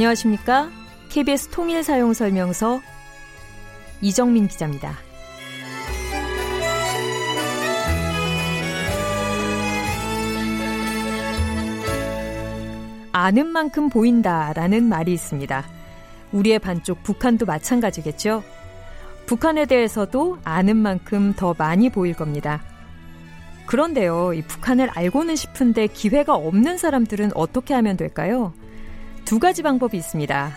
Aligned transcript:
안녕하십니까? 0.00 0.70
KBS 1.10 1.48
통일 1.48 1.84
사용 1.84 2.14
설명서 2.14 2.80
이정민 4.00 4.48
기자입니다. 4.48 4.96
아는 13.12 13.48
만큼 13.48 13.90
보인다라는 13.90 14.84
말이 14.84 15.12
있습니다. 15.12 15.64
우리의 16.32 16.60
반쪽 16.60 17.02
북한도 17.02 17.44
마찬가지겠죠. 17.44 18.42
북한에 19.26 19.66
대해서도 19.66 20.38
아는 20.44 20.78
만큼 20.78 21.34
더 21.36 21.54
많이 21.58 21.90
보일 21.90 22.14
겁니다. 22.14 22.62
그런데요, 23.66 24.32
이 24.32 24.40
북한을 24.40 24.88
알고는 24.94 25.36
싶은데 25.36 25.88
기회가 25.88 26.34
없는 26.34 26.78
사람들은 26.78 27.32
어떻게 27.34 27.74
하면 27.74 27.98
될까요? 27.98 28.54
두 29.24 29.38
가지 29.38 29.62
방법이 29.62 29.96
있습니다. 29.96 30.52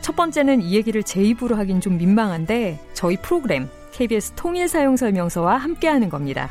첫 0.00 0.16
번째는 0.16 0.62
이 0.62 0.74
얘기를 0.74 1.02
제 1.02 1.22
입으로 1.22 1.56
하긴 1.56 1.80
좀 1.80 1.98
민망한데 1.98 2.78
저희 2.94 3.16
프로그램 3.16 3.68
KBS 3.92 4.32
통일 4.36 4.68
사용 4.68 4.96
설명서와 4.96 5.56
함께하는 5.56 6.08
겁니다. 6.08 6.50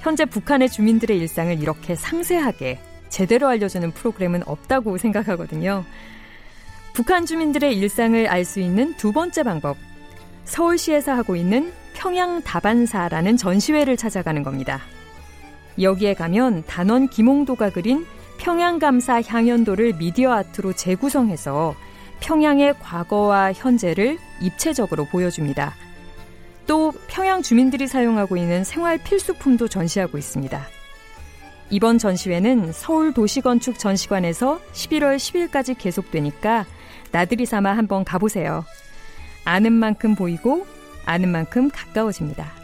현재 0.00 0.24
북한의 0.24 0.70
주민들의 0.70 1.18
일상을 1.18 1.60
이렇게 1.60 1.94
상세하게 1.94 2.78
제대로 3.08 3.48
알려주는 3.48 3.90
프로그램은 3.90 4.42
없다고 4.46 4.96
생각하거든요. 4.98 5.84
북한 6.92 7.26
주민들의 7.26 7.76
일상을 7.76 8.26
알 8.28 8.44
수 8.44 8.60
있는 8.60 8.94
두 8.96 9.12
번째 9.12 9.42
방법. 9.42 9.76
서울시에서 10.44 11.12
하고 11.12 11.36
있는 11.36 11.72
평양 11.94 12.42
다반사라는 12.42 13.36
전시회를 13.36 13.96
찾아가는 13.96 14.42
겁니다. 14.42 14.80
여기에 15.80 16.14
가면 16.14 16.64
단원 16.66 17.08
김홍도가 17.08 17.70
그린 17.70 18.06
평양감사 18.40 19.20
향연도를 19.20 19.98
미디어 19.98 20.32
아트로 20.32 20.72
재구성해서 20.72 21.74
평양의 22.20 22.78
과거와 22.80 23.52
현재를 23.52 24.18
입체적으로 24.40 25.04
보여줍니다. 25.04 25.74
또 26.66 26.92
평양 27.06 27.42
주민들이 27.42 27.86
사용하고 27.86 28.38
있는 28.38 28.64
생활 28.64 28.96
필수품도 28.98 29.68
전시하고 29.68 30.16
있습니다. 30.16 30.66
이번 31.68 31.98
전시회는 31.98 32.72
서울 32.72 33.12
도시건축 33.12 33.78
전시관에서 33.78 34.58
11월 34.72 35.16
10일까지 35.16 35.76
계속되니까 35.78 36.64
나들이 37.12 37.44
삼아 37.44 37.76
한번 37.76 38.04
가보세요. 38.04 38.64
아는 39.44 39.72
만큼 39.72 40.14
보이고 40.14 40.66
아는 41.04 41.28
만큼 41.28 41.70
가까워집니다. 41.70 42.59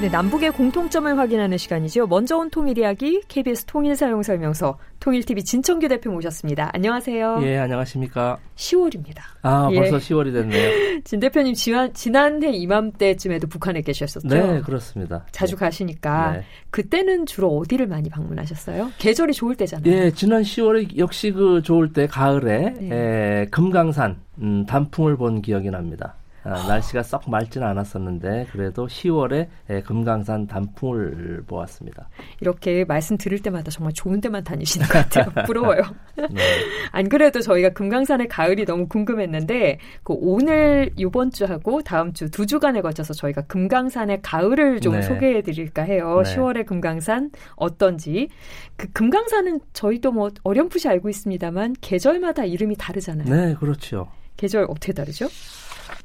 네, 0.00 0.08
남북의 0.08 0.52
공통점을 0.52 1.18
확인하는 1.18 1.58
시간이죠. 1.58 2.06
먼저 2.06 2.38
온 2.38 2.48
통일 2.48 2.78
이야기 2.78 3.20
KBS 3.28 3.66
통일 3.66 3.94
사용 3.96 4.22
설명서 4.22 4.78
통일TV 4.98 5.44
진청규 5.44 5.88
대표 5.88 6.10
모셨습니다. 6.10 6.70
안녕하세요. 6.72 7.40
예, 7.42 7.58
안녕하십니까. 7.58 8.38
10월입니다. 8.56 9.18
아, 9.42 9.68
예. 9.72 9.76
벌써 9.76 9.98
10월이 9.98 10.32
됐네요. 10.32 11.00
진 11.04 11.20
대표님 11.20 11.52
지난, 11.52 11.92
지난해 11.92 12.50
이맘때쯤에도 12.50 13.46
북한에 13.48 13.82
계셨었죠? 13.82 14.26
네, 14.26 14.62
그렇습니다. 14.62 15.26
자주 15.32 15.54
네. 15.56 15.66
가시니까 15.66 16.32
네. 16.32 16.44
그때는 16.70 17.26
주로 17.26 17.58
어디를 17.58 17.86
많이 17.86 18.08
방문하셨어요? 18.08 18.92
계절이 18.96 19.34
좋을 19.34 19.54
때잖아요. 19.54 19.92
예, 19.92 20.10
지난 20.12 20.40
10월에 20.40 20.96
역시 20.96 21.30
그 21.30 21.60
좋을 21.60 21.92
때 21.92 22.06
가을에 22.06 22.72
네. 22.80 23.42
에, 23.42 23.46
금강산 23.50 24.16
음, 24.38 24.64
단풍을 24.64 25.18
본 25.18 25.42
기억이 25.42 25.70
납니다. 25.70 26.14
아, 26.42 26.66
날씨가 26.66 27.02
썩 27.02 27.28
맑지는 27.30 27.66
않았었는데 27.66 28.48
그래도 28.50 28.86
10월에 28.86 29.48
에, 29.68 29.82
금강산 29.82 30.46
단풍을 30.46 31.44
보았습니다. 31.46 32.08
이렇게 32.40 32.84
말씀 32.84 33.16
들을 33.18 33.38
때마다 33.40 33.70
정말 33.70 33.92
좋은 33.92 34.20
데만 34.20 34.42
다니시는 34.44 34.86
것 34.86 34.92
같아요. 34.94 35.26
부러워요. 35.46 35.82
네. 36.16 36.42
안 36.92 37.08
그래도 37.08 37.40
저희가 37.40 37.70
금강산의 37.70 38.28
가을이 38.28 38.64
너무 38.64 38.88
궁금했는데 38.88 39.78
그 40.02 40.14
오늘 40.18 40.90
이번 40.96 41.30
주하고 41.30 41.82
다음 41.82 42.12
주 42.14 42.30
두 42.30 42.46
주간에 42.46 42.80
걸쳐서 42.80 43.12
저희가 43.12 43.42
금강산의 43.42 44.22
가을을 44.22 44.80
좀 44.80 44.94
네. 44.94 45.02
소개해 45.02 45.42
드릴까 45.42 45.82
해요. 45.82 46.22
네. 46.24 46.36
10월의 46.36 46.64
금강산 46.64 47.30
어떤지. 47.56 48.28
그 48.76 48.90
금강산은 48.92 49.60
저희도 49.72 50.12
뭐 50.12 50.30
어렴풋이 50.42 50.88
알고 50.88 51.08
있습니다만 51.10 51.74
계절마다 51.80 52.44
이름이 52.44 52.76
다르잖아요. 52.76 53.28
네, 53.28 53.54
그렇죠. 53.56 54.08
계절 54.36 54.64
어떻게 54.70 54.92
다르죠? 54.92 55.26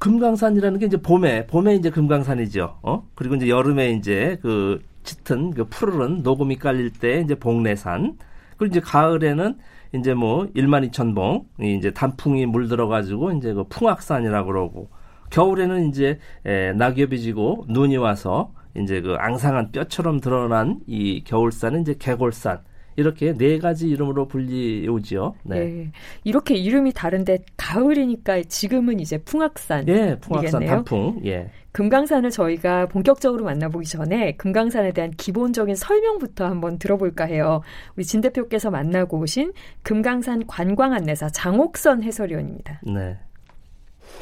금강산이라는 0.00 0.78
게 0.78 0.86
이제 0.86 0.96
봄에 0.96 1.46
봄에 1.46 1.74
이제 1.74 1.90
금강산이죠. 1.90 2.78
어? 2.82 3.08
그리고 3.14 3.34
이제 3.34 3.48
여름에 3.48 3.90
이제 3.92 4.38
그 4.42 4.82
짙은 5.02 5.52
그 5.52 5.64
푸르른 5.64 6.22
녹음이 6.22 6.56
깔릴 6.56 6.92
때 6.92 7.20
이제 7.20 7.34
복내산. 7.34 8.18
그리고 8.56 8.72
이제 8.72 8.80
가을에는 8.80 9.56
이제 9.94 10.14
뭐 10.14 10.46
1만 10.54 10.90
2천 10.90 11.14
봉 11.14 11.46
이제 11.60 11.92
단풍이 11.92 12.46
물들어 12.46 12.88
가지고 12.88 13.32
이제 13.32 13.52
그 13.52 13.64
풍악산이라고 13.64 14.46
그러고 14.46 14.90
겨울에는 15.30 15.88
이제 15.88 16.18
에, 16.44 16.72
낙엽이 16.72 17.20
지고 17.20 17.64
눈이 17.68 17.96
와서 17.96 18.52
이제 18.76 19.00
그 19.00 19.14
앙상한 19.18 19.72
뼈처럼 19.72 20.20
드러난 20.20 20.80
이 20.86 21.22
겨울산은 21.24 21.82
이제 21.82 21.94
개골산. 21.98 22.60
이렇게 22.96 23.34
네 23.34 23.58
가지 23.58 23.88
이름으로 23.88 24.26
불리우지요. 24.26 25.34
네. 25.44 25.56
예. 25.58 25.92
이렇게 26.24 26.54
이름이 26.54 26.92
다른데 26.92 27.38
가을이니까 27.56 28.42
지금은 28.44 29.00
이제 29.00 29.18
풍악산. 29.18 29.86
예, 29.88 30.18
풍악산 30.20 30.62
이겠네요. 30.62 30.70
단풍. 30.70 31.20
예. 31.26 31.50
금강산을 31.72 32.30
저희가 32.30 32.86
본격적으로 32.86 33.44
만나보기 33.44 33.86
전에 33.86 34.36
금강산에 34.36 34.92
대한 34.92 35.10
기본적인 35.10 35.74
설명부터 35.74 36.46
한번 36.46 36.78
들어볼까 36.78 37.24
해요. 37.24 37.60
우리 37.96 38.04
진 38.04 38.22
대표께서 38.22 38.70
만나고 38.70 39.18
오신 39.18 39.52
금강산 39.82 40.46
관광 40.46 40.94
안내사 40.94 41.28
장옥선 41.28 42.02
해설위원입니다. 42.02 42.80
네. 42.82 43.18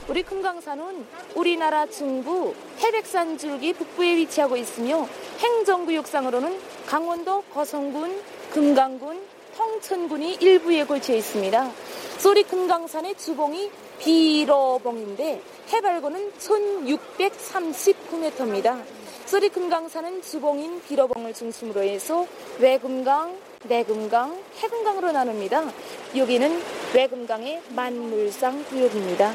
우리 0.08 0.22
금강산은 0.22 1.04
우리나라 1.36 1.86
중부 1.86 2.54
태백산 2.78 3.38
줄기 3.38 3.72
북부에 3.72 4.16
위치하고 4.16 4.56
있으며 4.56 5.06
행정구역상으로는 5.38 6.58
강원도 6.86 7.42
거성군, 7.42 8.20
금강군, 8.54 9.20
홍천군이 9.59 10.38
일부 10.41 10.72
에 10.72 10.84
걸쳐 10.84 11.12
있습니다. 11.12 11.70
소리 12.19 12.44
금강산의 12.44 13.16
주봉이 13.16 13.69
비러봉인데 13.98 15.42
해발고는 15.72 16.31
1639m입니다. 16.38 18.81
소리 19.26 19.48
금강산은 19.48 20.22
주봉인 20.22 20.81
비러봉을 20.82 21.34
중심으로 21.34 21.82
해서 21.82 22.28
외금강, 22.60 23.37
내금강, 23.65 24.41
해금강으로 24.59 25.10
나눕니다. 25.10 25.72
여기는 26.15 26.62
외금강의 26.94 27.60
만물상 27.71 28.66
구역입니다. 28.66 29.34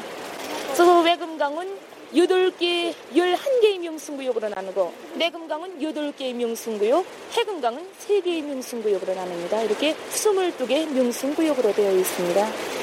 저 0.74 1.02
외금강은 1.02 1.89
8개, 2.12 2.92
11개의 3.14 3.78
명승구역으로 3.78 4.48
나누고 4.48 4.92
내금강은 5.14 5.78
8개의 5.78 6.34
명승구역, 6.34 7.06
해금강은 7.32 7.86
3개의 8.06 8.42
명승구역으로 8.42 9.14
나눕니다. 9.14 9.62
이렇게 9.62 9.94
22개의 9.94 10.90
명승구역으로 10.90 11.72
되어 11.72 11.92
있습니다. 11.92 12.79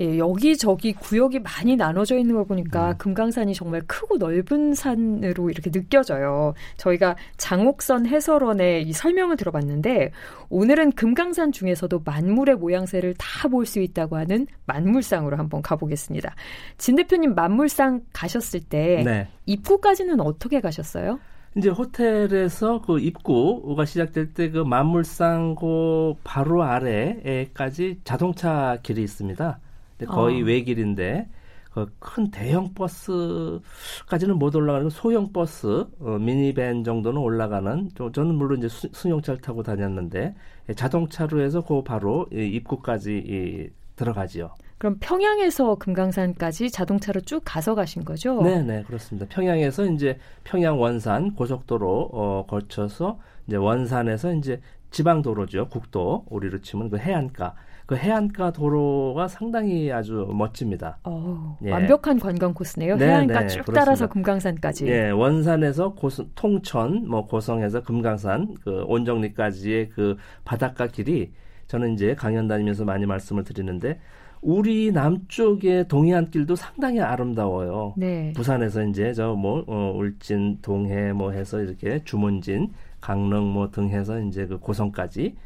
예, 0.00 0.16
여기저기 0.18 0.92
구역이 0.92 1.40
많이 1.40 1.74
나눠져 1.76 2.16
있는 2.18 2.36
걸 2.36 2.46
보니까 2.46 2.90
음. 2.90 2.98
금강산이 2.98 3.54
정말 3.54 3.80
크고 3.86 4.16
넓은 4.18 4.74
산으로 4.74 5.50
이렇게 5.50 5.70
느껴져요. 5.70 6.54
저희가 6.76 7.16
장옥선 7.36 8.06
해설원의 8.06 8.84
이 8.84 8.92
설명을 8.92 9.36
들어봤는데 9.36 10.12
오늘은 10.50 10.92
금강산 10.92 11.50
중에서도 11.52 12.00
만물의 12.04 12.56
모양새를 12.56 13.14
다 13.18 13.48
볼 13.48 13.66
수 13.66 13.80
있다고 13.80 14.16
하는 14.16 14.46
만물상으로 14.66 15.36
한번 15.36 15.62
가보겠습니다. 15.62 16.34
진 16.76 16.96
대표님 16.96 17.34
만물상 17.34 18.02
가셨을 18.12 18.60
때 18.60 19.02
네. 19.04 19.28
입구까지는 19.46 20.20
어떻게 20.20 20.60
가셨어요? 20.60 21.18
이제 21.56 21.70
호텔에서 21.70 22.80
그 22.82 23.00
입구가 23.00 23.84
시작될 23.84 24.34
때 24.34 24.50
그 24.50 24.58
만물상고 24.58 26.18
바로 26.24 26.62
아래에까지 26.62 28.00
자동차 28.04 28.78
길이 28.82 29.02
있습니다. 29.02 29.58
근데 29.98 30.10
거의 30.10 30.42
어. 30.42 30.44
외길인데 30.46 31.28
그큰 31.70 32.30
대형 32.30 32.72
버스까지는 32.74 34.38
못 34.38 34.54
올라가는 34.56 34.88
소형 34.90 35.32
버스, 35.32 35.86
어, 36.00 36.18
미니밴 36.18 36.82
정도는 36.84 37.20
올라가는. 37.20 37.88
저, 37.96 38.10
저는 38.10 38.34
물론 38.34 38.58
이제 38.58 38.68
수, 38.68 38.88
승용차를 38.92 39.40
타고 39.40 39.62
다녔는데 39.62 40.34
예, 40.68 40.74
자동차로 40.74 41.40
해서 41.40 41.62
그 41.62 41.82
바로 41.82 42.26
이 42.32 42.36
입구까지 42.56 43.22
이, 43.26 43.68
들어가지요. 43.96 44.54
그럼 44.78 44.96
평양에서 45.00 45.74
금강산까지 45.74 46.70
자동차로 46.70 47.20
쭉 47.22 47.42
가서 47.44 47.74
가신 47.74 48.04
거죠? 48.04 48.40
네, 48.42 48.62
네, 48.62 48.84
그렇습니다. 48.84 49.26
평양에서 49.28 49.86
이제 49.86 50.18
평양 50.44 50.80
원산 50.80 51.34
고속도로 51.34 52.10
어, 52.12 52.46
거쳐서 52.46 53.18
이제 53.46 53.56
원산에서 53.56 54.34
이제 54.34 54.60
지방 54.90 55.20
도로죠. 55.20 55.68
국도 55.68 56.24
우리로 56.30 56.60
치면 56.60 56.90
그 56.90 56.98
해안가 56.98 57.54
그 57.88 57.96
해안가 57.96 58.50
도로가 58.52 59.28
상당히 59.28 59.90
아주 59.90 60.28
멋집니다. 60.30 60.98
어, 61.04 61.56
예. 61.64 61.70
완벽한 61.70 62.18
관광 62.18 62.52
코스네요. 62.52 62.98
네, 62.98 63.06
해안가 63.06 63.40
네, 63.40 63.46
쭉 63.46 63.62
그렇습니다. 63.62 63.80
따라서 63.80 64.06
금강산까지. 64.08 64.86
예, 64.88 65.08
원산에서 65.08 65.94
고성, 65.94 66.26
통천, 66.34 67.08
뭐 67.08 67.26
고성에서 67.26 67.82
금강산, 67.82 68.56
그 68.62 68.84
온정리까지의 68.86 69.88
그 69.88 70.18
바닷가 70.44 70.86
길이 70.86 71.32
저는 71.66 71.94
이제 71.94 72.14
강연 72.14 72.46
다니면서 72.46 72.84
많이 72.84 73.06
말씀을 73.06 73.42
드리는데 73.42 73.98
우리 74.42 74.92
남쪽의 74.92 75.88
동해안길도 75.88 76.56
상당히 76.56 77.00
아름다워요. 77.00 77.94
네. 77.96 78.34
부산에서 78.36 78.82
이제 78.84 79.14
저뭐 79.14 79.64
어, 79.66 79.94
울진, 79.96 80.58
동해 80.60 81.14
뭐 81.14 81.30
해서 81.30 81.58
이렇게 81.62 82.04
주문진, 82.04 82.70
강릉 83.00 83.50
뭐 83.50 83.70
등 83.70 83.88
해서 83.88 84.20
이제 84.20 84.46
그 84.46 84.58
고성까지 84.58 85.36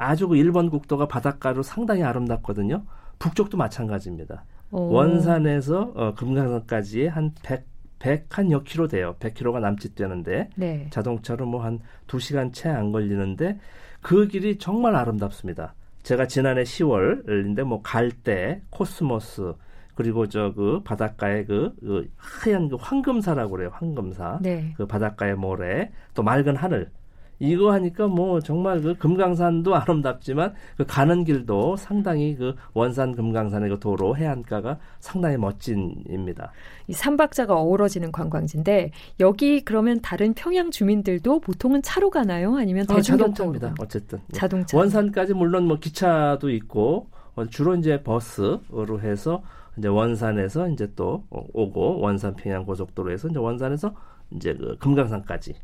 아주 0.00 0.28
그 0.28 0.36
일본 0.36 0.70
국도가 0.70 1.06
바닷가로 1.06 1.62
상당히 1.62 2.02
아름답거든요. 2.02 2.82
북쪽도 3.18 3.56
마찬가지입니다. 3.58 4.44
오. 4.72 4.92
원산에서 4.92 5.92
어, 5.94 6.14
금강산까지 6.14 7.06
한 7.08 7.34
100, 7.42 7.66
100한 7.98 8.50
여 8.50 8.62
킬로 8.62 8.88
돼요. 8.88 9.16
100킬로가 9.20 9.60
남짓되는데 9.60 10.50
네. 10.56 10.86
자동차로 10.90 11.44
뭐 11.46 11.62
한 11.62 11.80
2시간 12.06 12.52
채 12.52 12.68
안 12.70 12.92
걸리는데 12.92 13.58
그 14.00 14.26
길이 14.28 14.56
정말 14.58 14.96
아름답습니다. 14.96 15.74
제가 16.02 16.26
지난해 16.26 16.62
10월인데 16.62 17.62
뭐 17.64 17.82
갈대, 17.82 18.62
코스모스 18.70 19.52
그리고 19.94 20.28
저 20.28 20.52
그 20.56 20.80
바닷가에 20.82 21.44
그, 21.44 21.74
그 21.80 22.08
하얀 22.16 22.70
그 22.70 22.76
황금사라고 22.80 23.50
그래요. 23.50 23.70
황금사. 23.74 24.38
네. 24.40 24.72
그 24.78 24.86
바닷가의 24.86 25.34
모래, 25.36 25.90
또 26.14 26.22
맑은 26.22 26.56
하늘 26.56 26.90
이거 27.40 27.72
하니까 27.72 28.06
뭐 28.06 28.38
정말 28.40 28.80
그 28.82 28.94
금강산도 28.96 29.74
아름답지만 29.74 30.52
그 30.76 30.84
가는 30.86 31.24
길도 31.24 31.76
상당히 31.76 32.36
그 32.36 32.54
원산 32.74 33.16
금강산의 33.16 33.70
그 33.70 33.80
도로 33.80 34.14
해안가가 34.16 34.78
상당히 35.00 35.38
멋진입니다. 35.38 36.52
이 36.86 36.92
삼박자가 36.92 37.54
어우러지는 37.54 38.12
관광지인데 38.12 38.92
여기 39.20 39.64
그러면 39.64 40.00
다른 40.02 40.34
평양 40.34 40.70
주민들도 40.70 41.40
보통은 41.40 41.80
차로 41.82 42.10
가나요? 42.10 42.56
아니면 42.56 42.84
어, 42.90 42.94
대중교통입니다. 42.94 43.68
어, 43.68 43.74
어쨌든 43.80 44.18
예. 44.18 44.36
자동차. 44.36 44.76
원산까지 44.76 45.32
물론 45.32 45.66
뭐 45.66 45.78
기차도 45.78 46.50
있고 46.50 47.08
어, 47.36 47.46
주로 47.46 47.74
이제 47.74 48.02
버스로 48.02 49.00
해서 49.00 49.42
이제 49.78 49.88
원산에서 49.88 50.68
이제 50.68 50.92
또 50.94 51.24
오고 51.30 52.00
원산 52.00 52.36
평양 52.36 52.66
고속도로에서 52.66 53.28
이제 53.28 53.38
원산에서 53.38 53.94
이제 54.32 54.52
그 54.54 54.76
금강산까지 54.78 55.54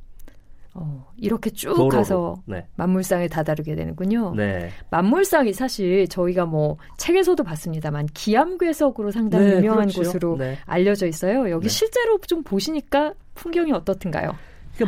어, 0.78 1.06
이렇게 1.16 1.48
쭉 1.50 1.68
도로로. 1.74 1.88
가서 1.88 2.34
네. 2.46 2.66
만물상에 2.76 3.28
다다르게 3.28 3.74
되는군요. 3.74 4.34
네. 4.36 4.70
만물상이 4.90 5.52
사실 5.54 6.06
저희가 6.08 6.44
뭐 6.44 6.76
책에서도 6.98 7.42
봤습니다만 7.42 8.06
기암괴석으로 8.12 9.10
상당히 9.10 9.46
네, 9.46 9.56
유명한 9.56 9.88
그렇죠. 9.88 10.02
곳으로 10.02 10.36
네. 10.36 10.58
알려져 10.66 11.06
있어요. 11.06 11.48
여기 11.50 11.64
네. 11.64 11.68
실제로 11.68 12.18
좀 12.26 12.42
보시니까 12.42 13.14
풍경이 13.34 13.72
어떻든가요? 13.72 14.32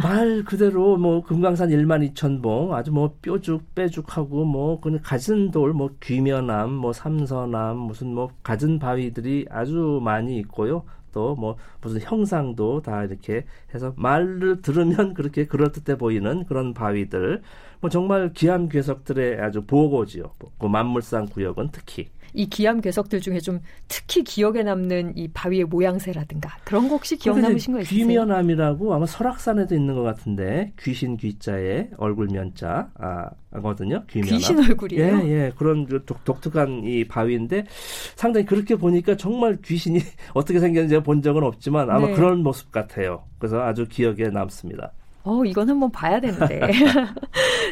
말 0.03 0.45
그대로 0.45 0.99
뭐 0.99 1.23
금강산 1.23 1.71
1만 1.71 2.13
2천 2.13 2.43
봉 2.43 2.75
아주 2.75 2.93
뭐 2.93 3.15
뾰죽 3.23 3.75
빼죽하고 3.75 4.45
뭐 4.45 4.79
그냥 4.81 5.01
가진 5.03 5.51
돌 5.51 5.73
뭐 5.73 5.89
귀면암 6.03 6.71
뭐 6.71 6.93
삼선암 6.93 7.79
무슨 7.79 8.13
뭐 8.15 8.29
가진 8.43 8.79
바위들이 8.79 9.47
아주 9.49 9.99
많이 10.03 10.37
있고요. 10.41 10.83
또 11.13 11.35
뭐 11.37 11.57
무슨 11.81 12.01
형상도 12.01 12.83
다 12.83 13.05
이렇게 13.05 13.45
해서 13.75 13.93
말을 13.97 14.63
들으면 14.63 15.15
그렇게 15.15 15.47
그럴듯해 15.47 15.99
보이는 15.99 16.45
그런 16.45 16.75
바위들 16.75 17.43
뭐 17.81 17.91
정말 17.91 18.33
기암 18.33 18.69
괴석들의 18.69 19.41
아주 19.41 19.63
보고지요. 19.65 20.33
그 20.59 20.67
만물상 20.67 21.27
구역은 21.27 21.69
특히 21.73 22.09
이 22.35 22.49
기암 22.49 22.81
괴석들 22.81 23.21
중에 23.21 23.41
좀 23.41 23.61
특히 23.89 24.23
기억에 24.23 24.63
남는 24.63 25.17
이 25.17 25.29
바위의 25.29 25.65
모양새라든가 25.65 26.57
그런 26.65 26.89
거 26.89 26.95
혹시 26.95 27.17
기억 27.17 27.39
남으신 27.39 27.75
거 27.75 27.81
있으세요? 27.81 27.99
귀면암이라고 27.99 28.95
아마 28.95 29.07
설악산에도 29.07 29.75
있는 29.75 29.95
것 29.95 30.03
같은데 30.03 30.73
귀신 30.81 31.17
귀자에 31.17 31.89
얼굴 31.97 32.29
면자 32.31 32.91
아거든요. 33.51 34.05
귀면암. 34.07 34.39
귀신 34.39 34.59
얼굴이에요? 34.59 35.21
예, 35.25 35.29
예. 35.29 35.53
그런 35.57 35.87
독, 36.05 36.25
독특한 36.25 36.85
이 36.85 37.05
바위인데 37.07 37.65
상당히 38.15 38.47
그렇게 38.47 38.77
보니까 38.77 39.17
정말 39.17 39.59
귀신이 39.65 40.01
어떻게 40.35 40.61
생겼는지 40.61 40.99
본 41.03 41.23
적은 41.23 41.43
없지만 41.43 41.91
아마 41.91 42.07
네. 42.07 42.15
그런 42.15 42.43
모습 42.43 42.71
같아요. 42.71 43.23
그래서 43.39 43.61
아주 43.63 43.87
기억에 43.89 44.29
남습니다. 44.31 44.93
어, 45.25 45.45
이건 45.45 45.69
한번 45.69 45.91
봐야 45.91 46.19
되는데. 46.21 46.61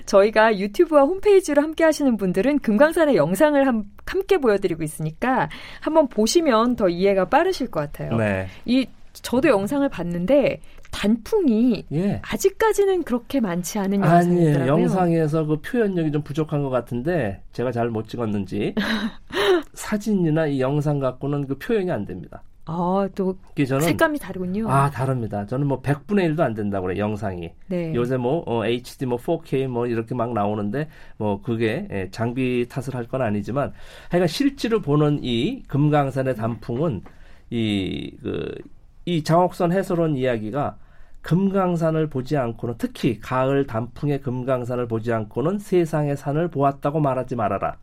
저희가 0.05 0.59
유튜브와 0.59 1.03
홈페이지로 1.03 1.63
함께 1.63 1.85
하시는 1.85 2.17
분들은 2.17 2.59
금강산의 2.59 3.17
영상을 3.17 3.67
함, 3.67 3.85
함께 4.05 4.39
보여드리고 4.39 4.83
있으니까 4.83 5.49
한번 5.81 6.09
보시면 6.09 6.77
더 6.77 6.89
이해가 6.89 7.27
빠르실 7.29 7.71
것 7.71 7.81
같아요. 7.81 8.17
네. 8.17 8.47
이 8.65 8.87
저도 9.13 9.49
영상을 9.49 9.89
봤는데 9.89 10.61
단풍이 10.91 11.85
예. 11.93 12.21
아직까지는 12.23 13.03
그렇게 13.05 13.41
많지 13.41 13.79
않은 13.79 14.01
영상이더라고요. 14.01 14.63
아니에요. 14.63 14.67
영상에서 14.67 15.45
그 15.47 15.61
표현력이 15.61 16.13
좀 16.13 16.23
부족한 16.23 16.63
것 16.63 16.71
같은데 16.71 17.43
제가 17.53 17.73
잘 17.73 17.91
못 17.91 18.09
찍었는지 18.09 18.75
사진이나 19.75 20.47
이 20.47 20.61
영상 20.61 20.99
갖고는 20.99 21.47
그 21.47 21.59
표현이 21.59 21.91
안 21.91 22.05
됩니다. 22.05 22.43
아, 22.69 23.09
또 23.15 23.37
저는, 23.57 23.81
색감이 23.81 24.19
다르군요. 24.19 24.69
아, 24.69 24.91
다릅니다. 24.91 25.47
저는 25.47 25.67
뭐 25.69 25.81
100분의 25.83 26.35
1도 26.35 26.41
안 26.41 26.53
된다고 26.55 26.87
그래요, 26.87 26.99
영상이. 27.05 27.53
네. 27.69 27.95
요새 27.95 28.17
뭐 28.17 28.43
어, 28.47 28.65
HD 28.65 29.07
뭐 29.07 29.19
4K 29.19 29.69
뭐 29.69 29.87
이렇게 29.87 30.15
막 30.17 30.33
나오는데 30.33 30.89
뭐 31.17 31.41
그게 31.43 31.87
예, 31.93 32.09
장비 32.11 32.67
탓을 32.69 32.95
할 32.95 33.07
건 33.07 33.23
아니지만 33.23 33.73
하여간 34.11 34.27
실제로 34.27 34.81
보는 34.83 35.21
이 35.23 35.63
금강산의 35.69 36.35
단풍은 36.37 37.03
이 37.51 38.11
그 38.23 38.53
이 39.09 39.23
장옥선 39.23 39.71
해설원 39.71 40.17
이야기가 40.17 40.79
금강산을 41.23 42.09
보지 42.09 42.37
않고는 42.37 42.75
특히 42.79 43.21
가을 43.21 43.65
단풍의 43.65 44.21
금강산을 44.21 44.89
보지 44.89 45.13
않고는 45.13 45.61
세상의 45.61 46.17
산을 46.17 46.49
보았다고 46.49 46.99
말하지 46.99 47.37
말아라. 47.37 47.77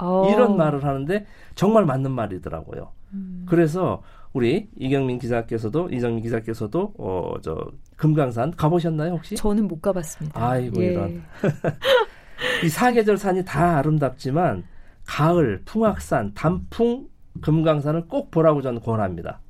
오. 0.00 0.04
어. 0.04 0.30
이런 0.32 0.56
말을 0.56 0.84
하는데 0.84 1.26
정말 1.56 1.84
맞는 1.86 2.12
말이더라고요. 2.12 2.88
음. 3.14 3.46
그래서 3.48 4.02
우리 4.32 4.68
이경민 4.78 5.18
기자께서도 5.18 5.88
이정민 5.90 6.22
기자께서도 6.22 6.94
어 6.98 7.34
저 7.42 7.56
금강산 7.96 8.52
가보셨나요 8.56 9.12
혹시? 9.14 9.34
저는 9.36 9.66
못 9.68 9.80
가봤습니다. 9.82 10.48
아이고 10.50 10.82
예. 10.82 10.92
이런 10.92 11.22
이 12.64 12.68
사계절 12.68 13.16
산이 13.18 13.44
다 13.44 13.78
아름답지만 13.78 14.64
가을 15.06 15.62
풍악산 15.64 16.32
단풍 16.34 17.08
금강산을 17.42 18.06
꼭 18.08 18.30
보라고 18.30 18.62
저는 18.62 18.80
권합니다. 18.80 19.40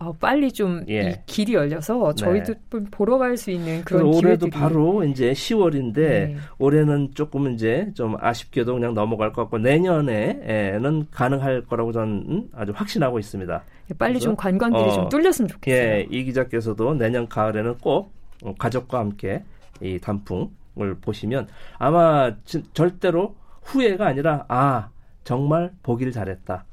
아, 0.00 0.12
빨리 0.20 0.52
좀 0.52 0.84
예. 0.88 1.22
길이 1.26 1.54
열려서 1.54 2.14
저희도 2.14 2.54
네. 2.54 2.84
보러 2.92 3.18
갈 3.18 3.36
수 3.36 3.50
있는 3.50 3.82
그런 3.84 4.02
올해도 4.06 4.46
기회들이. 4.46 4.50
바로 4.50 5.02
이제 5.04 5.32
10월인데 5.32 5.94
네. 5.96 6.36
올해는 6.58 7.10
조금 7.14 7.52
이제 7.52 7.90
좀 7.94 8.14
아쉽게도 8.20 8.74
그냥 8.74 8.94
넘어갈 8.94 9.32
것 9.32 9.42
같고 9.42 9.58
내년에는 9.58 11.06
가능할 11.10 11.62
거라고 11.66 11.90
저는 11.92 12.48
아주 12.54 12.72
확신하고 12.76 13.18
있습니다. 13.18 13.64
예, 13.90 13.94
빨리 13.94 14.20
좀 14.20 14.36
관광길이 14.36 14.90
어, 14.90 14.92
좀 14.92 15.08
뚫렸으면 15.08 15.48
좋겠어요. 15.48 15.80
예, 15.80 16.06
이 16.10 16.24
기자께서도 16.24 16.94
내년 16.94 17.28
가을에는 17.28 17.78
꼭 17.78 18.12
가족과 18.58 18.98
함께 18.98 19.44
이 19.80 19.98
단풍을 19.98 20.96
보시면 21.00 21.48
아마 21.78 22.34
절대로 22.72 23.34
후회가 23.62 24.06
아니라 24.06 24.44
아 24.48 24.90
정말 25.24 25.72
보길 25.82 26.12
잘했다. 26.12 26.64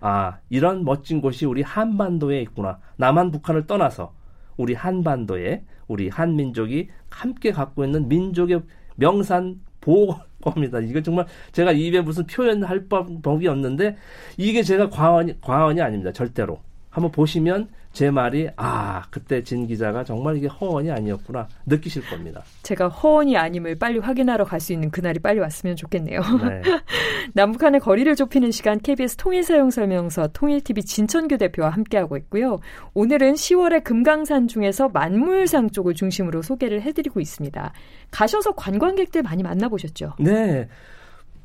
아, 0.00 0.38
이런 0.50 0.84
멋진 0.84 1.20
곳이 1.20 1.46
우리 1.46 1.62
한반도에 1.62 2.40
있구나. 2.42 2.78
남한 2.96 3.30
북한을 3.30 3.66
떠나서 3.66 4.12
우리 4.56 4.74
한반도에 4.74 5.64
우리 5.88 6.08
한민족이 6.08 6.88
함께 7.10 7.50
갖고 7.50 7.84
있는 7.84 8.08
민족의 8.08 8.62
명산 8.96 9.60
보호 9.80 10.16
입니다. 10.56 10.80
이거 10.80 11.00
정말 11.02 11.26
제가 11.52 11.72
입에 11.72 12.00
무슨 12.00 12.26
표현할 12.26 12.86
법이 12.88 13.48
없는데 13.48 13.96
이게 14.36 14.62
제가 14.62 14.90
과언이 14.90 15.40
과언이 15.40 15.80
아닙니다. 15.80 16.12
절대로. 16.12 16.60
한번 16.96 17.12
보시면 17.12 17.68
제 17.92 18.10
말이 18.10 18.48
아 18.56 19.02
그때 19.10 19.42
진 19.42 19.66
기자가 19.66 20.02
정말 20.02 20.38
이게 20.38 20.46
허언이 20.46 20.90
아니었구나 20.90 21.46
느끼실 21.66 22.08
겁니다. 22.08 22.42
제가 22.62 22.88
허언이 22.88 23.36
아님을 23.36 23.74
빨리 23.74 23.98
확인하러 23.98 24.44
갈 24.44 24.56
수 24.60 24.72
있는 24.72 24.90
그날이 24.90 25.18
빨리 25.18 25.38
왔으면 25.38 25.76
좋겠네요. 25.76 26.20
네. 26.20 26.62
남북한의 27.34 27.80
거리를 27.80 28.16
좁히는 28.16 28.50
시간 28.50 28.78
KBS 28.80 29.16
통일사용설명서 29.16 30.28
통일TV 30.28 30.84
진천규 30.84 31.36
대표와 31.36 31.68
함께하고 31.68 32.16
있고요. 32.16 32.60
오늘은 32.94 33.34
10월의 33.34 33.84
금강산 33.84 34.48
중에서 34.48 34.88
만물상 34.88 35.68
쪽을 35.68 35.92
중심으로 35.92 36.40
소개를 36.40 36.80
해드리고 36.80 37.20
있습니다. 37.20 37.72
가셔서 38.10 38.52
관광객들 38.52 39.22
많이 39.22 39.42
만나보셨죠? 39.42 40.14
네. 40.18 40.66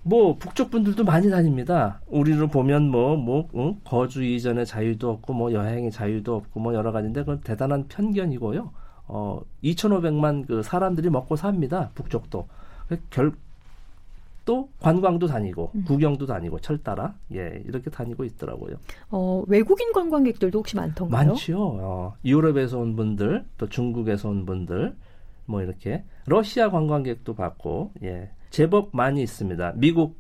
뭐 0.04 0.36
북쪽 0.36 0.72
분들도 0.72 1.04
많이 1.04 1.30
다닙니다. 1.30 2.02
우리를 2.08 2.48
보면 2.48 2.90
뭐뭐 2.90 3.18
뭐, 3.18 3.50
응? 3.56 3.80
거주 3.84 4.24
이전에 4.24 4.66
자유도 4.66 5.10
없고 5.10 5.34
뭐 5.34 5.54
여행의 5.54 5.92
자유도 5.92 6.36
없고 6.36 6.60
뭐 6.60 6.74
여러 6.74 6.92
가지인데 6.92 7.22
그건 7.22 7.42
대단한 7.42 7.88
편견이고요. 7.88 8.72
어 9.08 9.42
2,500만 9.64 10.48
그 10.48 10.64
사람들이 10.64 11.10
먹고 11.10 11.36
삽니다. 11.36 11.92
북쪽도. 11.96 12.48
결 13.10 13.32
또 14.44 14.70
관광도 14.80 15.28
다니고 15.28 15.72
음. 15.76 15.84
구경도 15.86 16.26
다니고 16.26 16.60
철 16.60 16.80
따라 16.80 17.14
예 17.34 17.62
이렇게 17.66 17.90
다니고 17.90 18.24
있더라고요. 18.24 18.76
어 19.12 19.44
외국인 19.48 19.94
관광객들도 19.94 20.60
혹시 20.60 20.76
많던가요? 20.76 21.28
많지요. 21.28 21.58
어, 21.60 22.16
유럽에서 22.26 22.80
온 22.80 22.96
분들 22.96 23.46
또 23.58 23.70
중국에서 23.70 24.30
온 24.30 24.46
분들 24.46 24.96
뭐 25.46 25.62
이렇게 25.62 26.04
러시아 26.26 26.70
관광객도 26.70 27.36
봤고 27.36 27.92
예 28.04 28.30
제법 28.52 28.90
많이 28.92 29.24
있습니다. 29.24 29.74
미국, 29.78 30.18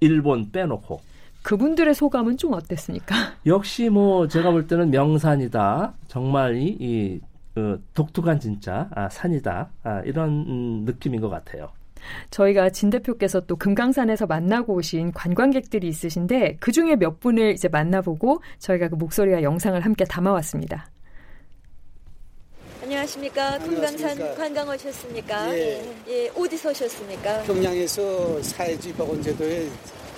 일본 0.00 0.50
빼놓고. 0.50 1.00
그분들의 1.42 1.94
소감은 1.94 2.38
좀 2.38 2.54
어땠습니까? 2.54 3.14
역시 3.44 3.90
뭐 3.90 4.26
제가 4.28 4.50
볼 4.50 4.66
때는 4.66 4.90
명산이다. 4.90 5.92
정말 6.08 6.56
이, 6.56 6.76
이 6.80 7.20
어, 7.58 7.76
독특한 7.92 8.40
진짜 8.40 8.88
아, 8.94 9.08
산이다. 9.10 9.70
아, 9.82 10.00
이런 10.06 10.30
음, 10.48 10.84
느낌인 10.86 11.20
것 11.20 11.28
같아요. 11.28 11.68
저희가 12.30 12.70
진 12.70 12.90
대표께서 12.90 13.40
또 13.40 13.56
금강산에서 13.56 14.26
만나고 14.26 14.74
오신 14.74 15.12
관광객들이 15.12 15.88
있으신데 15.88 16.58
그 16.60 16.70
중에 16.70 16.96
몇 16.96 17.20
분을 17.20 17.52
이제 17.52 17.68
만나보고 17.68 18.42
저희가 18.58 18.88
그 18.88 18.94
목소리와 18.96 19.42
영상을 19.42 19.80
함께 19.80 20.04
담아왔습니다. 20.04 20.86
안녕하십니까. 23.04 23.58
금강산 23.58 24.34
관광 24.34 24.68
오셨습니까? 24.68 25.54
예. 25.54 25.94
예. 26.08 26.30
어디서 26.34 26.70
오셨습니까? 26.70 27.42
평양에서 27.42 28.42
사회주의 28.42 28.94
보건제도의 28.94 29.68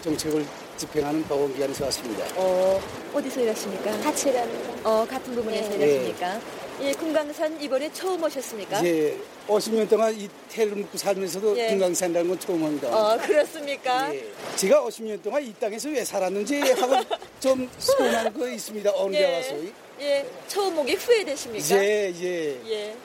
정책을 0.03 0.47
집행하는 0.77 1.23
보건기관에서 1.25 1.87
왔습니다. 1.87 2.25
어, 2.37 2.81
어디서 3.13 3.41
일하십니까? 3.41 3.91
같이 4.03 4.29
일합니다. 4.29 4.71
어, 4.85 5.05
같은 5.05 5.35
부분에서 5.35 5.69
네. 5.71 5.87
일하십니까? 5.87 6.41
예, 6.83 6.93
금강산 6.93 7.61
이번에 7.61 7.91
처음 7.93 8.23
오셨습니까? 8.23 8.85
예, 8.85 9.17
50년 9.49 9.89
동안 9.89 10.15
이 10.15 10.29
태를 10.49 10.77
묵고 10.77 10.99
살면서도 10.99 11.57
예. 11.59 11.69
금강산이라는 11.69 12.29
건 12.29 12.39
처음 12.39 12.65
합니다. 12.65 12.89
어, 12.89 13.17
그렇습니까? 13.19 14.15
예. 14.15 14.25
제가 14.57 14.85
50년 14.85 15.23
동안 15.23 15.43
이 15.43 15.55
땅에서 15.55 15.89
왜 15.89 16.05
살았는지 16.05 16.61
하고 16.61 16.97
좀 17.41 17.69
서운한 17.79 18.33
거 18.35 18.49
있습니다. 18.49 18.91
어느 18.95 19.17
예. 19.17 19.37
와서. 19.37 19.55
예, 20.01 20.27
처음 20.49 20.79
오기 20.79 20.95
후회되십니까? 20.95 21.77
예, 21.77 22.13
예. 22.21 22.61
예. 22.69 22.97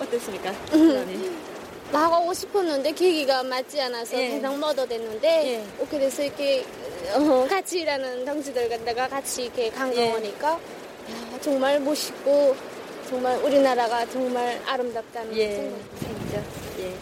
어땠습니까? 0.00 0.52
나가고 1.92 2.32
싶었는데 2.34 2.92
계기가 2.92 3.42
맞지 3.42 3.80
않아서 3.82 4.20
예. 4.20 4.30
대상 4.30 4.58
못 4.58 4.78
얻었는데 4.78 5.28
예. 5.28 5.82
오게 5.82 5.98
돼서 5.98 6.22
이렇게 6.22 6.64
어, 7.14 7.46
같이 7.48 7.80
일하는 7.80 8.24
동지들 8.24 8.68
갖다가 8.70 9.06
같이 9.06 9.44
이렇게 9.44 9.70
관광하니까 9.70 10.58
예. 11.10 11.40
정말 11.40 11.78
멋있고 11.78 12.56
정말 13.08 13.38
우리나라가 13.44 14.04
정말 14.06 14.60
아름답다는 14.66 15.36
예. 15.36 15.70
생각이 15.94 16.46
예. 16.80 16.94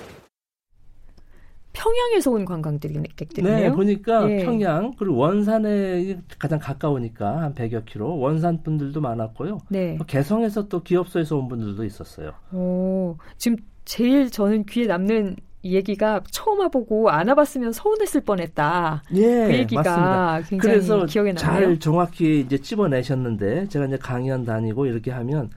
평양에서 1.73 2.31
온 2.31 2.45
관광객들이네요. 2.45 3.57
네, 3.57 3.71
보니까 3.73 4.31
예. 4.31 4.45
평양 4.45 4.93
그리고 4.99 5.17
원산에 5.17 6.19
가장 6.39 6.59
가까우니까 6.59 7.43
한 7.43 7.55
100여 7.55 7.85
킬로 7.85 8.19
원산 8.19 8.63
분들도 8.63 9.01
많았고요. 9.01 9.59
네. 9.69 9.99
개성에서 10.07 10.69
또 10.69 10.83
기업소에서 10.83 11.37
온 11.37 11.49
분들도 11.49 11.85
있었어요. 11.85 12.33
오, 12.53 13.17
지금 13.37 13.59
제일 13.85 14.31
저는 14.31 14.65
귀에 14.67 14.87
남는 14.87 15.37
얘기가 15.65 16.23
처음 16.31 16.61
와보고 16.61 17.11
안 17.11 17.29
와봤으면 17.29 17.73
서운했을 17.73 18.21
뻔했다. 18.21 19.03
예, 19.15 19.21
그 19.21 19.55
얘기가 19.55 19.83
맞습니다. 19.83 20.41
굉장히 20.49 20.75
그래서 20.75 21.07
기억에 21.07 21.33
나네요. 21.33 21.67
잘 21.67 21.79
정확히 21.81 22.41
이제 22.41 22.59
찝어내셨는데 22.59 23.69
제가 23.69 23.87
이제 23.87 23.97
강연 23.97 24.45
다니고 24.45 24.87
이렇게 24.87 25.11
하면 25.11 25.51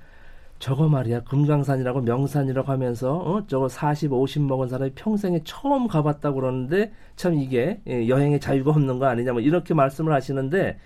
저거 0.59 0.87
말이야 0.89 1.21
금강산이라고 1.23 2.01
명산이라고 2.01 2.71
하면서 2.71 3.15
어 3.15 3.45
저거 3.47 3.69
40, 3.69 4.13
50 4.13 4.41
먹은 4.43 4.67
사람이 4.67 4.91
평생에 4.95 5.41
처음 5.43 5.87
가봤다고 5.87 6.41
그러는데 6.41 6.91
참 7.15 7.35
이게 7.35 7.79
예, 7.87 8.07
여행의 8.07 8.39
자유가 8.39 8.71
없는 8.71 8.97
거 8.99 9.05
아니냐 9.05 9.33
뭐 9.33 9.41
이렇게 9.41 9.73
말씀을 9.73 10.13
하시는데 10.13 10.79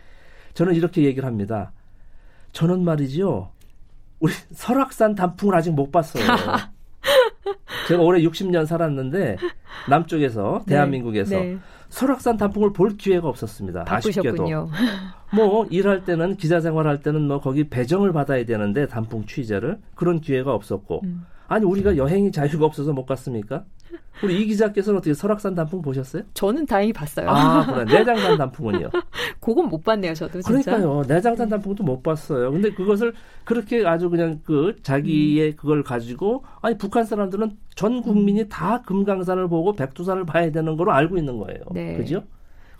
저는 0.53 0.75
이렇게 0.75 1.03
얘기를 1.03 1.25
합니다. 1.25 1.71
저는 2.51 2.83
말이죠 2.83 3.49
우리 4.19 4.33
설악산 4.53 5.15
단풍을 5.15 5.55
아직 5.55 5.71
못 5.71 5.91
봤어요. 5.91 6.23
제가 7.87 8.03
올해 8.03 8.21
60년 8.21 8.65
살았는데 8.65 9.37
남쪽에서 9.89 10.63
네, 10.65 10.75
대한민국에서 10.75 11.35
네, 11.35 11.45
네. 11.53 11.57
설악산 11.91 12.37
단풍을 12.37 12.71
볼 12.71 12.97
기회가 12.97 13.27
없었습니다. 13.27 13.83
바쁘셨군요. 13.83 14.69
아쉽게도. 14.71 14.71
뭐 15.35 15.65
일할 15.69 16.03
때는 16.05 16.37
기자 16.37 16.59
생활할 16.61 17.01
때는 17.01 17.27
뭐 17.27 17.39
거기 17.39 17.69
배정을 17.69 18.13
받아야 18.13 18.43
되는데 18.45 18.87
단풍 18.87 19.25
취재를 19.25 19.77
그런 19.93 20.19
기회가 20.19 20.53
없었고 20.53 21.01
음. 21.03 21.25
아니 21.47 21.65
우리가 21.65 21.97
여행이 21.97 22.31
자유가 22.31 22.65
없어서 22.65 22.93
못 22.93 23.05
갔습니까? 23.05 23.65
우리 24.23 24.41
이 24.41 24.45
기자께서는 24.45 24.99
어떻게 24.99 25.13
설악산 25.13 25.55
단풍 25.55 25.81
보셨어요? 25.81 26.23
저는 26.33 26.65
다행히 26.65 26.93
봤어요. 26.93 27.29
아, 27.29 27.65
그래. 27.65 27.85
내장산 27.85 28.37
단풍은요? 28.37 28.89
그건 29.39 29.67
못 29.67 29.83
봤네요, 29.83 30.13
저도. 30.13 30.41
진짜. 30.41 30.71
그러니까요. 30.71 31.03
내장산 31.07 31.49
단풍도 31.49 31.83
못 31.83 32.03
봤어요. 32.03 32.51
근데 32.51 32.71
그것을 32.71 33.13
그렇게 33.45 33.85
아주 33.85 34.09
그냥 34.09 34.39
그 34.43 34.75
자기의 34.83 35.49
음. 35.49 35.55
그걸 35.55 35.83
가지고 35.83 36.43
아니 36.61 36.77
북한 36.77 37.05
사람들은 37.05 37.57
전 37.75 38.01
국민이 38.01 38.47
다 38.47 38.81
금강산을 38.83 39.47
보고 39.47 39.73
백두산을 39.73 40.25
봐야 40.25 40.51
되는 40.51 40.77
걸로 40.77 40.91
알고 40.91 41.17
있는 41.17 41.37
거예요. 41.37 41.59
네. 41.71 41.97
그죠? 41.97 42.23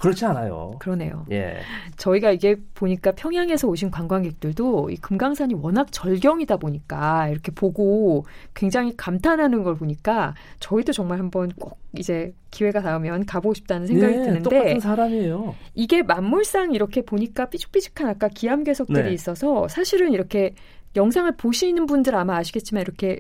그렇지 0.02 0.26
않아요. 0.26 0.72
그러네요. 0.80 1.26
예. 1.32 1.60
저희가 1.98 2.32
이게 2.32 2.56
보니까 2.74 3.12
평양에서 3.12 3.68
오신 3.68 3.92
관광객들도 3.92 4.90
이 4.90 4.98
금강산이 4.98 5.54
워낙 5.54 5.92
절경이다 5.92 6.58
보니까 6.58 7.28
이렇게 7.28 7.52
보고 7.52 8.26
굉장히 8.56 8.98
감탄하는 8.98 9.62
걸 9.64 9.76
보니까 9.76 10.34
저희도 10.60 10.92
정말 10.92 11.20
한번 11.20 11.52
꼭 11.52 11.78
이제 11.96 12.34
기회가 12.50 12.82
닿으면 12.82 13.28
가보고 13.28 13.54
싶다는 13.54 13.86
생각이 13.86 14.16
네, 14.16 14.24
드는데 14.24 14.42
똑같은 14.50 14.80
사람이에요. 14.80 15.56
이게 15.76 16.02
만물상 16.02 16.74
이렇게 16.74 17.04
보니까 17.04 17.50
삐죽삐죽한 17.50 18.10
아까 18.10 18.28
기암괴석들이 18.28 19.04
네. 19.04 19.14
있어서 19.14 19.68
사실은 19.68 20.14
이렇게 20.14 20.56
영상을 20.96 21.32
보시는 21.38 21.86
분들 21.86 22.16
아마 22.16 22.38
아시겠지만 22.38 22.82
이렇게 22.82 23.20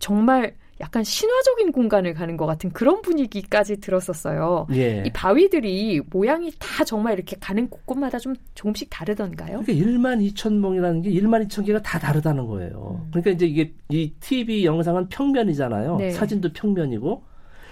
정말 0.00 0.54
약간 0.80 1.02
신화적인 1.04 1.72
공간을 1.72 2.14
가는 2.14 2.36
것 2.36 2.46
같은 2.46 2.70
그런 2.70 3.00
분위기까지 3.02 3.80
들었었어요. 3.80 4.66
예. 4.74 5.04
이 5.06 5.10
바위들이 5.12 6.02
모양이 6.10 6.52
다 6.58 6.84
정말 6.84 7.14
이렇게 7.14 7.36
가는 7.40 7.68
곳곳마다 7.68 8.18
좀 8.18 8.34
조금씩 8.54 8.88
다르던가요? 8.90 9.62
그러니까 9.64 9.72
1만 9.72 10.34
2천 10.34 10.58
몽이라는 10.58 11.02
게 11.02 11.10
1만 11.10 11.46
2천 11.48 11.64
개가 11.64 11.82
다 11.82 11.98
다르다는 11.98 12.46
거예요. 12.46 13.00
음. 13.02 13.08
그러니까 13.10 13.30
이제 13.30 13.46
이게 13.46 13.72
이 13.88 14.12
TV 14.20 14.64
영상은 14.64 15.08
평면이잖아요. 15.08 15.96
네. 15.96 16.10
사진도 16.10 16.52
평면이고. 16.52 17.22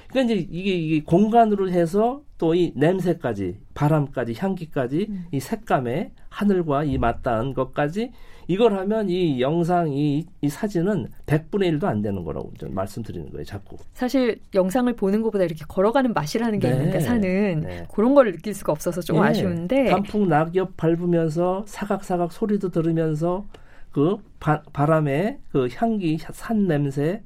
그러니까 0.09 0.35
이제 0.35 0.47
이게, 0.51 0.75
이게 0.77 1.03
공간으로 1.03 1.71
해서 1.71 2.23
또 2.39 2.55
이 2.55 2.73
냄새까지, 2.77 3.59
바람까지, 3.75 4.35
향기까지, 4.37 5.07
음. 5.09 5.25
이 5.33 5.41
색감에 5.41 6.13
하늘과 6.29 6.85
이 6.85 6.99
맞닿은 6.99 7.55
것까지 7.55 8.13
이걸 8.47 8.77
하면 8.79 9.09
이 9.09 9.41
영상, 9.41 9.93
이, 9.93 10.27
이 10.41 10.49
사진은 10.49 11.09
100분의 11.27 11.79
1도 11.79 11.85
안 11.85 12.03
되는 12.03 12.25
거라고 12.25 12.53
좀 12.59 12.75
말씀드리는 12.75 13.31
거예요, 13.31 13.45
자꾸. 13.45 13.77
사실 13.93 14.41
영상을 14.55 14.93
보는 14.95 15.23
것보다 15.23 15.45
이렇게 15.45 15.65
걸어가는 15.67 16.13
맛이라는 16.13 16.59
게 16.59 16.69
네. 16.69 16.77
있는데 16.77 17.01
산은 17.01 17.61
네. 17.61 17.87
그런 17.93 18.15
거를 18.15 18.33
느낄 18.33 18.55
수가 18.55 18.73
없어서 18.73 19.01
좀 19.01 19.17
네. 19.17 19.29
아쉬운데. 19.29 19.87
단풍 19.87 20.29
낙엽 20.29 20.77
밟으면서 20.77 21.65
사각사각 21.67 22.33
소리도 22.33 22.71
들으면서 22.71 23.45
그 23.91 24.17
바, 24.41 24.63
바람에 24.73 25.39
그 25.51 25.69
향기, 25.75 26.19
산 26.19 26.67
냄새 26.67 27.23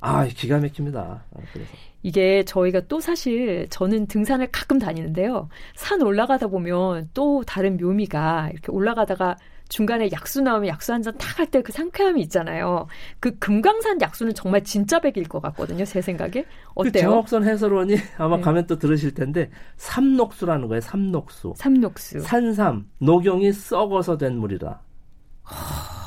아, 0.00 0.26
기가 0.26 0.58
막힙니다. 0.58 1.24
아, 1.32 1.40
그래서. 1.52 1.70
이게 2.02 2.42
저희가 2.44 2.80
또 2.88 3.00
사실 3.00 3.68
저는 3.70 4.06
등산을 4.06 4.48
가끔 4.50 4.80
다니는데요. 4.80 5.48
산 5.76 6.02
올라가다 6.02 6.48
보면 6.48 7.08
또 7.14 7.44
다른 7.46 7.76
묘미가 7.76 8.50
이렇게 8.52 8.72
올라가다가 8.72 9.36
중간에 9.72 10.10
약수 10.12 10.42
나오면 10.42 10.68
약수 10.68 10.92
한 10.92 11.00
잔 11.02 11.16
딱 11.16 11.38
할 11.40 11.46
때 11.50 11.62
그 11.62 11.72
상쾌함이 11.72 12.20
있잖아요. 12.22 12.86
그 13.20 13.38
금강산 13.38 14.00
약수는 14.02 14.34
정말 14.34 14.62
진짜 14.64 15.00
백일 15.00 15.26
것 15.28 15.40
같거든요. 15.40 15.84
제 15.86 16.02
생각에. 16.02 16.44
어때요? 16.74 16.92
그 16.92 17.00
정옥선 17.00 17.44
해설원이 17.44 17.96
아마 18.18 18.36
네. 18.36 18.42
가면 18.42 18.66
또 18.66 18.78
들으실 18.78 19.14
텐데 19.14 19.50
삼녹수라는 19.78 20.68
거예요. 20.68 20.80
삼녹수. 20.82 21.54
삼녹수. 21.56 22.20
산삼, 22.20 22.86
녹용이 22.98 23.52
썩어서 23.52 24.18
된 24.18 24.36
물이다. 24.38 24.80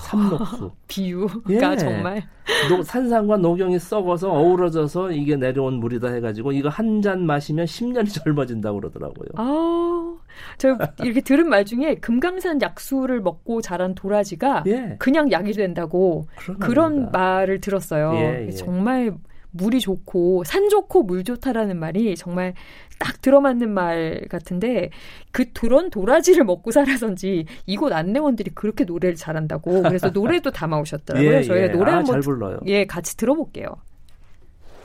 삼녹수. 0.05 0.71
비유가 0.88 1.74
예. 1.74 1.77
정말. 1.77 2.24
노, 2.69 2.83
산삼과 2.83 3.38
녹용이 3.38 3.79
썩어서 3.79 4.31
어우러져서 4.31 5.12
이게 5.12 5.35
내려온 5.35 5.75
물이다 5.75 6.09
해가지고 6.09 6.51
이거 6.51 6.69
한 6.69 7.01
잔 7.01 7.25
마시면 7.25 7.65
10년이 7.65 8.07
젊어진다고 8.24 8.79
그러더라고요. 8.79 9.29
아, 9.35 10.15
저 10.57 10.77
이렇게 11.03 11.21
들은 11.21 11.50
말 11.50 11.65
중에 11.65 11.95
금강산 11.95 12.62
약수를 12.62 13.21
먹고 13.21 13.62
자란 13.62 13.95
도라지가 13.95 14.63
예. 14.67 14.95
그냥 15.00 15.31
약이 15.31 15.53
된다고 15.53 16.27
그런 16.59 17.12
말을 17.12 17.59
들었어요. 17.62 18.13
예, 18.15 18.45
예. 18.47 18.51
정말 18.51 19.13
물이 19.55 19.79
좋고 19.79 20.43
산 20.43 20.69
좋고 20.69 21.03
물 21.03 21.24
좋다라는 21.24 21.79
말이 21.79 22.15
정말 22.15 22.53
딱 23.00 23.21
들어맞는 23.21 23.69
말 23.74 24.21
같은데 24.29 24.89
그 25.31 25.45
그런 25.53 25.89
도라지를 25.89 26.43
먹고 26.43 26.71
살아서인지 26.71 27.45
이곳 27.65 27.93
안내원들이 27.93 28.51
그렇게 28.53 28.83
노래를 28.83 29.15
잘한다고 29.15 29.83
그래서 29.83 30.09
노래도 30.09 30.51
담아 30.51 30.79
오셨더라고요. 30.79 31.31
예, 31.35 31.43
저희가 31.43 31.67
예. 31.67 31.71
노래 31.71 31.91
아, 31.91 31.97
한번 31.97 32.19
불러요. 32.21 32.59
예 32.65 32.85
같이 32.85 33.15
들어볼게요. 33.17 33.67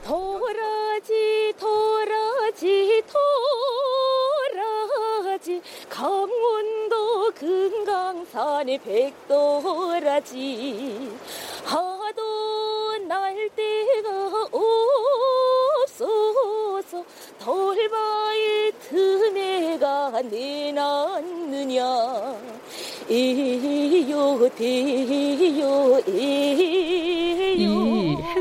도라지 0.05 1.53
도라지 1.59 3.03
도라지 5.23 5.63
강원도 5.89 7.31
금강산의 7.35 8.79
백도라지 8.79 10.31
날 13.11 13.35
데가 13.57 14.47
없어서 15.83 17.05
돌바위 17.41 18.71
틈에가 18.79 20.23
내놨느냐? 20.23 21.83
에요 23.11 24.49
대요 24.55 26.01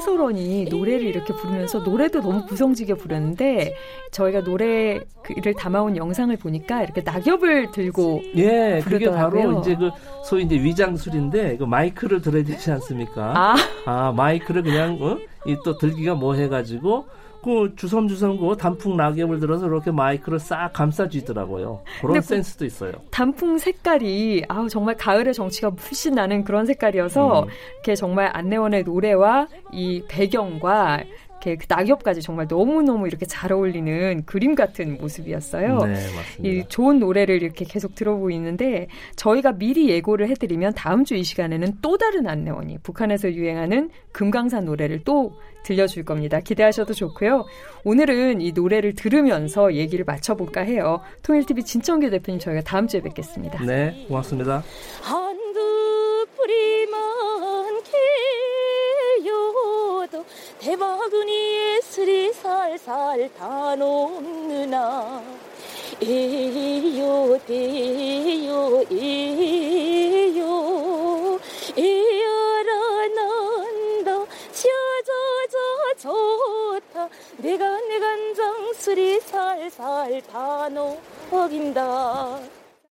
이 0.10 0.20
해설원이 0.20 0.66
노래를 0.66 1.06
이렇게 1.06 1.34
부르면서 1.34 1.80
노래도 1.80 2.22
너무 2.22 2.46
구성지게 2.46 2.96
부르는데 2.96 3.76
저희가 4.12 4.42
노래를 4.42 5.54
담아온 5.58 5.96
영상을 5.96 6.36
보니까 6.38 6.84
이렇게 6.84 7.02
낙엽을 7.02 7.72
들고 7.72 8.22
예, 8.36 8.82
그게 8.84 9.10
바로 9.10 9.60
이제 9.60 9.76
그 9.76 9.92
소위 10.26 10.44
이제 10.44 10.56
위장술인데 10.56 11.58
그 11.58 11.64
마이크를 11.64 12.22
들어야 12.22 12.44
되지 12.44 12.72
않습니까? 12.72 13.34
아, 13.36 13.56
아 13.86 14.12
마이크를 14.12 14.64
그냥 14.64 14.98
어? 15.02 15.18
이또 15.46 15.78
들기가 15.78 16.16
뭐 16.16 16.34
해가지고 16.34 17.06
그 17.44 17.74
주섬주섬 17.76 18.38
그 18.38 18.58
단풍 18.58 18.98
낙엽을 18.98 19.40
들어서 19.40 19.68
이렇게 19.68 19.92
마이크를 19.92 20.40
싹 20.40 20.72
감싸주더라고요. 20.74 21.82
그런 22.02 22.14
그 22.16 22.22
센스도 22.22 22.66
있어요. 22.66 22.94
단풍 23.12 23.58
색깔이 23.58 24.44
아우 24.50 24.68
정말 24.68 24.96
가을의 24.98 25.34
정취가 25.34 25.72
물씬 25.72 26.16
나는 26.16 26.44
그런 26.44 26.66
색깔이어서 26.66 27.44
음. 27.44 27.50
이렇게 27.76 27.96
정말 27.96 28.30
안내원의 28.34 28.84
노래와 28.84 29.48
이 29.72 30.04
배경과 30.08 31.04
이렇게 31.40 31.56
그 31.56 31.66
낙엽까지 31.70 32.22
정말 32.22 32.48
너무너무 32.50 33.08
이렇게 33.08 33.26
잘 33.26 33.52
어울리는 33.54 34.24
그림 34.26 34.56
같은 34.56 34.98
모습이었어요. 35.00 35.78
네, 35.80 35.94
맞습니다. 35.94 36.24
이 36.44 36.64
좋은 36.68 37.00
노래를 37.00 37.42
이렇게 37.42 37.66
계속 37.66 37.96
들어보고 37.96 38.30
있는데 38.32 38.88
저희가 39.16 39.54
미리 39.54 39.90
예고를 39.90 40.30
해드리면 40.30 40.74
다음 40.76 41.06
주 41.06 41.20
이 41.20 41.24
시간에는 41.24 41.74
또 41.82 41.98
다른 41.98 42.28
안내원이 42.28 42.78
북한에서 42.84 43.34
유행하는 43.34 43.90
금강산 44.14 44.64
노래를 44.66 45.02
또 45.04 45.34
들려줄 45.64 46.06
겁니다. 46.06 46.40
기대하셔도 46.40 46.94
좋고요. 46.94 47.46
오늘은 47.84 48.40
이 48.40 48.52
노래를 48.54 48.96
들으면서 48.96 49.74
얘기를 49.74 50.06
맞춰볼까 50.06 50.62
해요. 50.62 51.02
통일TV 51.24 51.64
진청규 51.64 52.10
대표님 52.10 52.40
저희가 52.40 52.62
다음 52.62 52.88
주에 52.88 53.02
뵙겠습니다. 53.02 53.64
네, 53.66 54.06
고맙습니다. 54.08 54.64
대바구니에 60.60 61.82
슬이 61.82 62.34
살살 62.34 63.30
다 63.38 63.76
녹느나 63.76 65.22
에요 66.02 67.38
대요 67.46 68.84
에요. 68.92 70.50
에어라 71.78 73.08
난다. 73.16 74.26
셔져져 74.52 75.58
좋다. 75.98 77.10
내가 77.38 77.80
내 77.82 78.00
간 78.00 78.34
장 78.36 78.74
술이 78.74 79.20
살살 79.22 80.22
다 80.32 80.70
녹인다 80.70 82.40